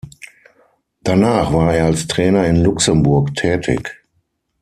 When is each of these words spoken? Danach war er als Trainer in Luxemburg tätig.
Danach 1.03 1.53
war 1.53 1.75
er 1.75 1.85
als 1.85 2.07
Trainer 2.07 2.47
in 2.47 2.63
Luxemburg 2.63 3.35
tätig. 3.35 4.01